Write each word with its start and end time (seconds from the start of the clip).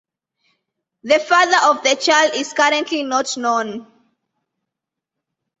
The 1.03 1.19
father 1.19 1.57
of 1.65 1.83
the 1.83 1.95
child 1.95 2.31
is 2.33 2.53
currently 2.53 3.03
not 3.03 3.37
known. 3.37 3.85